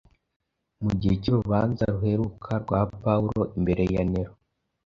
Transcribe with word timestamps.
Mu 0.83 0.91
gihe 0.99 1.15
cy’urubanza 1.23 1.83
ruheruka 1.93 2.51
rwa 2.63 2.81
Pawulo 3.03 3.41
imbere 3.57 3.83
ya 3.93 4.03
Nero, 4.11 4.33